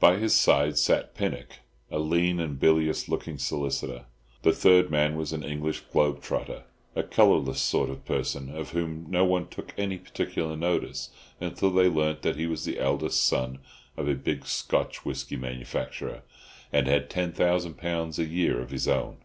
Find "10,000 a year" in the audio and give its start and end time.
17.10-18.62